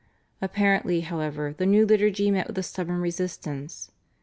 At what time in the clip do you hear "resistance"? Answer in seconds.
3.01-3.91